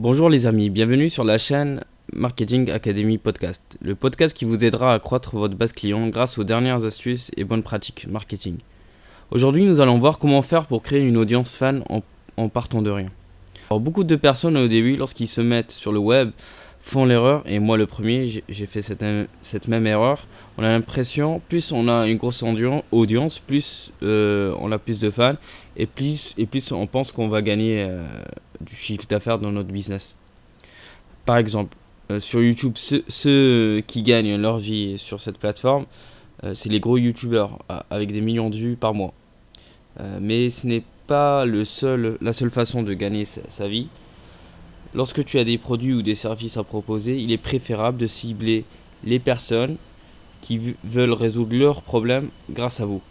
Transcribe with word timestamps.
Bonjour 0.00 0.28
les 0.28 0.48
amis, 0.48 0.70
bienvenue 0.70 1.08
sur 1.08 1.22
la 1.22 1.38
chaîne 1.38 1.80
Marketing 2.12 2.68
Academy 2.68 3.16
Podcast, 3.16 3.62
le 3.80 3.94
podcast 3.94 4.36
qui 4.36 4.44
vous 4.44 4.64
aidera 4.64 4.90
à 4.90 4.94
accroître 4.96 5.36
votre 5.36 5.54
base 5.54 5.72
client 5.72 6.08
grâce 6.08 6.36
aux 6.36 6.42
dernières 6.42 6.84
astuces 6.84 7.30
et 7.36 7.44
bonnes 7.44 7.62
pratiques 7.62 8.08
marketing. 8.08 8.56
Aujourd'hui, 9.30 9.64
nous 9.64 9.80
allons 9.80 10.00
voir 10.00 10.18
comment 10.18 10.42
faire 10.42 10.66
pour 10.66 10.82
créer 10.82 11.02
une 11.02 11.16
audience 11.16 11.54
fan 11.54 11.84
en, 12.36 12.48
partant 12.48 12.82
de 12.82 12.90
rien. 12.90 13.06
Alors, 13.70 13.78
beaucoup 13.78 14.02
de 14.02 14.16
personnes 14.16 14.56
au 14.56 14.66
début, 14.66 14.96
lorsqu'ils 14.96 15.28
se 15.28 15.40
mettent 15.40 15.70
sur 15.70 15.92
le 15.92 16.00
web, 16.00 16.32
font 16.80 17.04
l'erreur, 17.04 17.44
et 17.46 17.60
moi 17.60 17.76
le 17.76 17.86
premier, 17.86 18.42
j'ai 18.48 18.66
fait 18.66 18.82
cette, 18.82 19.04
cette, 19.42 19.68
même 19.68 19.86
erreur. 19.86 20.26
On 20.58 20.64
a 20.64 20.72
l'impression, 20.72 21.40
plus 21.48 21.70
on 21.70 21.86
a 21.86 22.08
une 22.08 22.16
grosse 22.16 22.42
audience, 22.90 23.38
plus 23.38 23.92
euh, 24.02 24.52
on 24.58 24.72
a 24.72 24.78
plus 24.78 24.98
de 24.98 25.08
fans, 25.08 25.36
et 25.76 25.86
plus, 25.86 26.34
et 26.36 26.46
plus 26.46 26.72
on 26.72 26.88
pense 26.88 27.12
qu'on 27.12 27.28
va 27.28 27.42
gagner 27.42 27.86
euh, 27.88 28.04
du 28.64 28.74
chiffre 28.74 29.06
d'affaires 29.06 29.38
dans 29.38 29.52
notre 29.52 29.70
business. 29.70 30.16
Par 31.24 31.36
exemple, 31.36 31.76
euh, 32.10 32.20
sur 32.20 32.42
YouTube, 32.42 32.74
ceux, 32.76 33.82
qui 33.86 34.02
gagnent 34.02 34.36
leur 34.36 34.58
vie 34.58 34.98
sur 34.98 35.20
cette 35.20 35.38
plateforme, 35.38 35.86
c'est 36.52 36.68
les 36.68 36.80
gros 36.80 36.98
YouTubeurs 36.98 37.58
avec 37.88 38.12
des 38.12 38.20
millions 38.20 38.50
de 38.50 38.56
vues 38.56 38.76
par 38.76 38.92
mois. 38.92 39.14
mais 40.20 40.50
ce 40.50 40.66
n'est 40.66 40.82
pas 41.06 41.46
le 41.46 41.64
seul, 41.64 42.18
la 42.20 42.32
seule 42.32 42.50
façon 42.50 42.82
de 42.82 42.92
gagner 42.92 43.24
sa 43.24 43.66
vie. 43.66 43.88
Lorsque 44.94 45.24
tu 45.24 45.38
as 45.38 45.44
des 45.44 45.58
produits 45.58 45.92
ou 45.92 46.02
des 46.02 46.14
services 46.14 46.56
à 46.56 46.62
proposer, 46.62 47.16
il 47.18 47.32
est 47.32 47.38
préférable 47.38 47.98
de 47.98 48.06
cibler 48.06 48.64
les 49.04 49.18
personnes 49.18 49.76
qui 50.40 50.74
veulent 50.84 51.12
résoudre 51.12 51.56
leurs 51.56 51.82
problèmes 51.82 52.28
grâce 52.50 52.80
à 52.80 52.84
vous. 52.84 53.02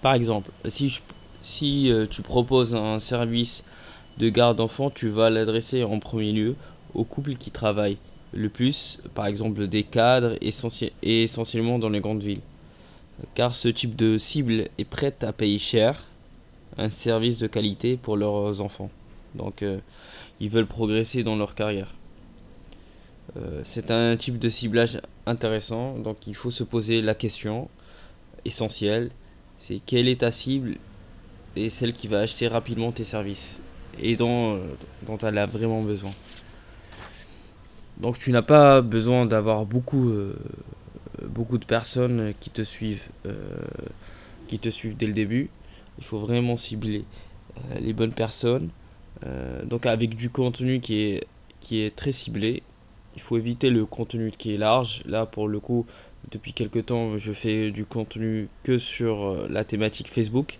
Par 0.00 0.14
exemple, 0.14 0.50
si, 0.68 1.00
si 1.42 1.90
euh, 1.90 2.06
tu 2.08 2.22
proposes 2.22 2.74
un 2.74 2.98
service 2.98 3.64
de 4.18 4.28
garde 4.28 4.58
d'enfants, 4.58 4.90
tu 4.90 5.08
vas 5.08 5.30
l'adresser 5.30 5.84
en 5.84 5.98
premier 5.98 6.32
lieu 6.32 6.56
aux 6.94 7.04
couples 7.04 7.34
qui 7.34 7.50
travaillent 7.50 7.98
le 8.32 8.48
plus, 8.48 9.00
par 9.14 9.26
exemple 9.26 9.66
des 9.66 9.84
cadres 9.84 10.36
et 10.42 11.22
essentiellement 11.22 11.78
dans 11.78 11.88
les 11.88 12.00
grandes 12.00 12.22
villes. 12.22 12.40
Car 13.34 13.54
ce 13.54 13.68
type 13.68 13.94
de 13.96 14.18
cible 14.18 14.68
est 14.78 14.84
prête 14.84 15.22
à 15.22 15.32
payer 15.32 15.58
cher 15.58 16.02
un 16.76 16.88
service 16.88 17.38
de 17.38 17.46
qualité 17.46 17.96
pour 17.96 18.16
leurs 18.16 18.60
enfants. 18.60 18.90
Donc, 19.34 19.62
euh, 19.62 19.78
ils 20.40 20.50
veulent 20.50 20.66
progresser 20.66 21.22
dans 21.22 21.36
leur 21.36 21.54
carrière. 21.54 21.94
Euh, 23.36 23.60
c'est 23.62 23.90
un 23.90 24.16
type 24.16 24.38
de 24.38 24.48
ciblage 24.48 25.00
intéressant, 25.26 25.96
donc 25.98 26.26
il 26.26 26.34
faut 26.34 26.50
se 26.50 26.64
poser 26.64 27.02
la 27.02 27.14
question 27.14 27.68
essentielle, 28.44 29.10
c'est 29.56 29.80
quelle 29.84 30.08
est 30.08 30.20
ta 30.20 30.30
cible 30.30 30.76
et 31.56 31.70
celle 31.70 31.92
qui 31.92 32.08
va 32.08 32.20
acheter 32.20 32.48
rapidement 32.48 32.92
tes 32.92 33.04
services? 33.04 33.60
Et 34.00 34.16
dont, 34.16 34.56
euh, 34.56 34.58
dont 35.06 35.18
elle 35.18 35.38
a 35.38 35.46
vraiment 35.46 35.82
besoin. 35.82 36.10
Donc 37.98 38.18
tu 38.18 38.32
n'as 38.32 38.42
pas 38.42 38.80
besoin 38.80 39.24
d'avoir 39.24 39.66
beaucoup, 39.66 40.12
beaucoup 41.22 41.58
de 41.58 41.64
personnes 41.64 42.34
qui 42.40 42.50
te 42.50 42.62
suivent, 42.62 43.06
qui 44.48 44.58
te 44.58 44.68
suivent 44.68 44.96
dès 44.96 45.06
le 45.06 45.12
début. 45.12 45.48
Il 45.98 46.04
faut 46.04 46.18
vraiment 46.18 46.56
cibler 46.56 47.04
les 47.80 47.92
bonnes 47.92 48.12
personnes 48.12 48.70
euh, 49.26 49.64
donc 49.64 49.86
avec 49.86 50.14
du 50.16 50.30
contenu 50.30 50.80
qui 50.80 51.00
est, 51.02 51.26
qui 51.60 51.80
est 51.80 51.94
très 51.94 52.12
ciblé. 52.12 52.62
Il 53.16 53.22
faut 53.22 53.38
éviter 53.38 53.70
le 53.70 53.86
contenu 53.86 54.32
qui 54.36 54.54
est 54.54 54.58
large. 54.58 55.02
Là, 55.06 55.24
pour 55.26 55.48
le 55.48 55.60
coup, 55.60 55.86
depuis 56.30 56.52
quelques 56.52 56.86
temps, 56.86 57.16
je 57.16 57.32
fais 57.32 57.70
du 57.70 57.84
contenu 57.84 58.48
que 58.64 58.78
sur 58.78 59.24
euh, 59.24 59.46
la 59.48 59.64
thématique 59.64 60.08
Facebook. 60.08 60.58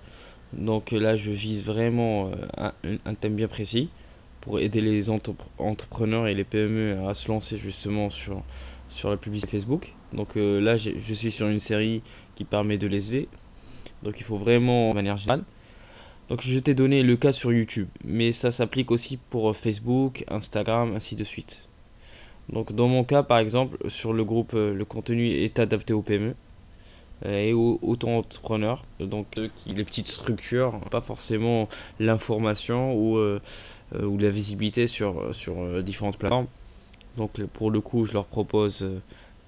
Donc 0.57 0.93
là, 0.93 1.17
je 1.17 1.31
vise 1.31 1.65
vraiment 1.65 2.31
euh, 2.85 2.97
un, 3.05 3.15
thème 3.15 3.35
bien 3.35 3.49
précis 3.49 3.89
pour 4.41 4.61
aider 4.61 4.81
les 4.81 5.11
entrepreneurs 5.11 6.27
et 6.27 6.35
les 6.35 6.45
PME 6.45 7.07
à 7.09 7.15
se 7.15 7.29
lancer 7.29 7.57
justement 7.57 8.11
sur, 8.11 8.43
sur 8.89 9.11
la 9.11 9.17
publicité 9.17 9.53
Facebook. 9.53 9.95
Donc 10.13 10.37
là, 10.37 10.77
je 10.77 11.15
suis 11.15 11.33
sur 11.33 11.49
une 11.49 11.59
série 11.59 12.03
qui 12.35 12.45
permet 12.45 12.79
de 12.79 12.87
les 12.87 13.15
aider. 13.15 13.29
Donc 14.03 14.21
il 14.21 14.23
faut 14.23 14.37
vraiment, 14.37 14.91
de 14.91 14.95
manière 14.95 15.17
générale, 15.17 15.45
donc 16.29 16.41
je 16.41 16.59
t'ai 16.59 16.75
donné 16.75 17.03
le 17.03 17.17
cas 17.17 17.33
sur 17.33 17.53
YouTube, 17.53 17.89
mais 18.03 18.33
ça 18.33 18.51
s'applique 18.51 18.91
aussi 18.91 19.19
pour 19.19 19.51
euh, 19.51 19.53
Facebook, 19.53 20.25
Instagram, 20.29 20.95
ainsi 20.95 21.17
de 21.17 21.25
suite. 21.25 21.69
Donc 22.49 22.73
dans 22.73 22.89
mon 22.89 23.05
cas 23.05 23.23
par 23.23 23.39
exemple, 23.39 23.77
sur 23.91 24.15
le 24.15 24.25
groupe, 24.25 24.53
euh, 24.55 24.73
le 24.73 24.85
contenu 24.87 25.29
est 25.29 25.59
adapté 25.59 25.93
aux 25.93 26.01
PME 26.01 26.31
euh, 26.31 26.35
et 27.25 27.53
aux 27.53 27.79
auto-entrepreneurs, 27.83 28.85
donc 29.01 29.27
qui 29.57 29.71
les 29.73 29.85
petites 29.85 30.09
structures, 30.09 30.81
pas 30.91 31.01
forcément 31.01 31.69
l'information 32.01 32.95
ou, 32.95 33.19
ou 33.99 34.19
la 34.19 34.31
visibilité 34.31 34.87
sur, 34.87 35.35
sur 35.35 35.83
différentes 35.83 36.19
plateformes. 36.19 36.49
Donc 37.17 37.43
pour 37.47 37.71
le 37.71 37.81
coup, 37.81 38.05
je 38.05 38.13
leur 38.13 38.27
propose 38.27 38.85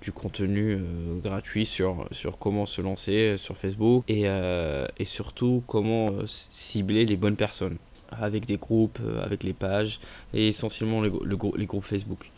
du 0.02 0.12
contenu 0.12 0.74
euh, 0.74 1.18
gratuit 1.22 1.66
sur, 1.66 2.06
sur 2.10 2.38
comment 2.38 2.66
se 2.66 2.80
lancer 2.80 3.12
euh, 3.12 3.36
sur 3.36 3.56
Facebook 3.56 4.04
et, 4.08 4.22
euh, 4.26 4.86
et 4.98 5.04
surtout 5.04 5.62
comment 5.66 6.08
cibler 6.26 7.06
les 7.06 7.16
bonnes 7.16 7.36
personnes 7.36 7.76
avec 8.10 8.46
des 8.46 8.56
groupes, 8.56 8.98
avec 9.22 9.42
les 9.42 9.52
pages 9.52 10.00
et 10.34 10.48
essentiellement 10.48 11.02
les, 11.02 11.66
groupes 11.66 11.84
Facebook. 11.84 12.30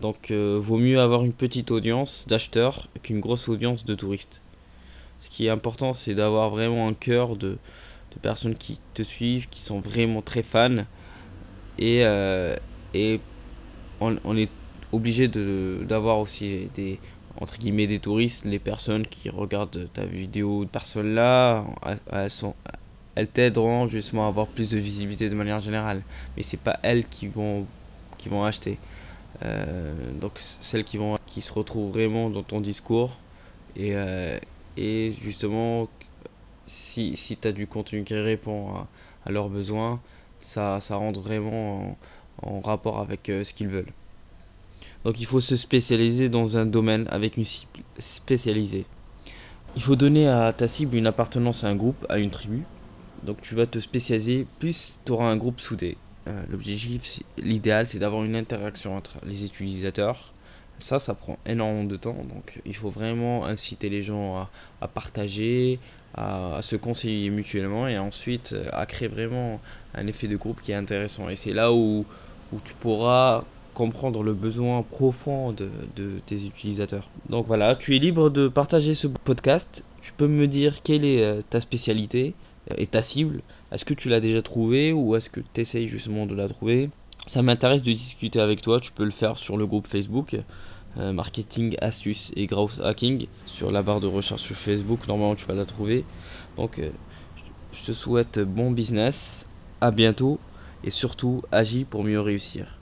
donc 0.00 0.30
vaut 0.32 0.78
mieux 0.78 1.00
avoir 1.00 1.24
une 1.24 1.32
petite 1.32 1.70
audience 1.70 2.26
d'acheteurs 2.28 2.88
qu'une 3.02 3.20
grosse 3.20 3.48
audience 3.48 3.84
de 3.84 3.94
touristes. 3.94 4.40
Ce 5.20 5.28
qui 5.28 5.46
est 5.46 5.50
important 5.50 5.94
c'est 5.94 6.14
d'avoir 6.14 6.50
vraiment 6.50 6.88
un 6.88 6.94
cœur 6.94 7.36
de, 7.36 7.58
personnes 8.22 8.56
qui 8.56 8.80
te 8.94 9.02
suivent, 9.02 9.48
qui 9.48 9.62
sont 9.62 9.80
vraiment 9.80 10.22
très 10.22 10.42
fans 10.42 10.84
et, 11.78 12.04
on, 14.00 14.16
on 14.24 14.36
est 14.36 14.50
obligé 14.92 15.28
d'avoir 15.28 16.18
aussi 16.18 16.68
des 16.74 16.98
entre 17.40 17.58
guillemets 17.58 17.86
des 17.86 17.98
touristes, 17.98 18.44
les 18.44 18.58
personnes 18.58 19.06
qui 19.06 19.30
regardent 19.30 19.88
ta 19.92 20.04
vidéo, 20.04 20.66
personnes 20.70 21.14
là, 21.14 21.64
elles 22.12 22.30
sont 22.30 22.54
elles 23.20 23.28
t'aideront 23.28 23.86
justement 23.86 24.24
à 24.24 24.28
avoir 24.28 24.46
plus 24.46 24.70
de 24.70 24.78
visibilité 24.78 25.28
de 25.28 25.34
manière 25.34 25.60
générale, 25.60 26.02
mais 26.36 26.42
c'est 26.42 26.56
pas 26.56 26.80
elles 26.82 27.06
qui 27.06 27.28
vont 27.28 27.66
qui 28.16 28.30
vont 28.30 28.44
acheter. 28.44 28.78
Euh, 29.42 29.92
donc 30.18 30.32
celles 30.38 30.84
qui 30.84 30.96
vont 30.96 31.18
qui 31.26 31.42
se 31.42 31.52
retrouvent 31.52 31.92
vraiment 31.92 32.30
dans 32.30 32.42
ton 32.42 32.62
discours 32.62 33.18
et, 33.76 33.94
euh, 33.94 34.38
et 34.78 35.12
justement 35.20 35.86
si, 36.64 37.14
si 37.14 37.36
tu 37.36 37.46
as 37.46 37.52
du 37.52 37.66
contenu 37.66 38.04
qui 38.04 38.14
répond 38.14 38.86
à, 39.26 39.30
leurs 39.30 39.50
besoins, 39.50 40.00
ça, 40.38 40.80
ça 40.80 40.96
rentre 40.96 41.20
vraiment 41.20 41.98
en, 42.40 42.60
rapport 42.60 43.00
avec 43.00 43.28
euh, 43.28 43.44
ce 43.44 43.52
qu'ils 43.52 43.68
veulent. 43.68 43.92
Donc 45.04 45.20
il 45.20 45.26
faut 45.26 45.40
se 45.40 45.56
spécialiser 45.56 46.30
dans 46.30 46.56
un 46.56 46.64
domaine 46.64 47.06
avec 47.10 47.36
une 47.36 47.44
cible 47.44 47.80
spécialisée. 47.98 48.86
Il 49.76 49.82
faut 49.82 49.96
donner 49.96 50.26
à 50.26 50.54
ta 50.54 50.66
cible 50.68 50.96
une 50.96 51.06
appartenance 51.06 51.64
à 51.64 51.68
un 51.68 51.76
groupe, 51.76 52.06
à 52.08 52.18
une 52.18 52.30
tribu. 52.30 52.64
Donc 53.24 53.40
tu 53.42 53.54
vas 53.54 53.66
te 53.66 53.78
spécialiser, 53.78 54.46
plus 54.58 54.98
tu 55.04 55.12
auras 55.12 55.26
un 55.26 55.36
groupe 55.36 55.60
soudé. 55.60 55.96
Euh, 56.28 56.42
l'objectif, 56.50 57.20
l'idéal, 57.38 57.86
c'est 57.86 57.98
d'avoir 57.98 58.24
une 58.24 58.36
interaction 58.36 58.96
entre 58.96 59.16
les 59.24 59.44
utilisateurs. 59.44 60.32
Ça, 60.78 60.98
ça 60.98 61.14
prend 61.14 61.38
énormément 61.44 61.84
de 61.84 61.96
temps. 61.96 62.16
Donc 62.28 62.60
il 62.64 62.74
faut 62.74 62.90
vraiment 62.90 63.44
inciter 63.44 63.88
les 63.88 64.02
gens 64.02 64.48
à, 64.80 64.88
partager, 64.88 65.78
à, 66.14 66.60
se 66.62 66.76
conseiller 66.76 67.30
mutuellement 67.30 67.86
et 67.88 67.98
ensuite 67.98 68.52
euh, 68.54 68.68
à 68.72 68.86
créer 68.86 69.08
vraiment 69.08 69.60
un 69.94 70.06
effet 70.06 70.26
de 70.26 70.36
groupe 70.36 70.60
qui 70.62 70.72
est 70.72 70.76
intéressant. 70.76 71.28
Et 71.28 71.36
c'est 71.36 71.52
là 71.52 71.72
où, 71.72 72.06
où 72.52 72.60
tu 72.64 72.74
pourras 72.74 73.44
comprendre 73.74 74.22
le 74.22 74.34
besoin 74.34 74.82
profond 74.82 75.52
de, 75.52 75.70
tes 76.26 76.46
utilisateurs. 76.46 77.08
Donc 77.28 77.46
voilà, 77.46 77.76
tu 77.76 77.96
es 77.96 77.98
libre 77.98 78.30
de 78.30 78.48
partager 78.48 78.94
ce 78.94 79.06
podcast. 79.06 79.84
Tu 80.00 80.12
peux 80.12 80.26
me 80.26 80.46
dire 80.46 80.82
quelle 80.82 81.04
est 81.04 81.22
euh, 81.22 81.40
ta 81.48 81.60
spécialité 81.60 82.34
et 82.76 82.86
ta 82.86 83.02
cible. 83.02 83.42
Est-ce 83.72 83.84
que 83.84 83.94
tu 83.94 84.08
l'as 84.08 84.20
déjà 84.20 84.42
trouvée 84.42 84.92
ou 84.92 85.16
est-ce 85.16 85.30
que 85.30 85.40
tu 85.40 85.60
essayes 85.60 85.88
justement 85.88 86.26
de 86.26 86.34
la 86.34 86.48
trouver? 86.48 86.90
Ça 87.26 87.42
m'intéresse 87.42 87.82
de 87.82 87.92
discuter 87.92 88.40
avec 88.40 88.62
toi. 88.62 88.80
Tu 88.80 88.92
peux 88.92 89.04
le 89.04 89.10
faire 89.10 89.38
sur 89.38 89.56
le 89.56 89.66
groupe 89.66 89.86
Facebook. 89.86 90.36
Euh, 90.98 91.12
marketing, 91.12 91.76
astuces 91.80 92.32
et 92.34 92.46
growth 92.46 92.80
hacking 92.82 93.26
sur 93.46 93.70
la 93.70 93.82
barre 93.82 94.00
de 94.00 94.08
recherche 94.08 94.42
sur 94.42 94.56
Facebook. 94.56 95.06
Normalement, 95.06 95.36
tu 95.36 95.46
vas 95.46 95.54
la 95.54 95.64
trouver. 95.64 96.04
Donc, 96.56 96.80
je 97.72 97.84
te 97.84 97.92
souhaite 97.92 98.40
bon 98.40 98.72
business. 98.72 99.48
À 99.80 99.90
bientôt 99.90 100.38
et 100.84 100.90
surtout, 100.90 101.42
agis 101.52 101.84
pour 101.84 102.04
mieux 102.04 102.20
réussir. 102.20 102.66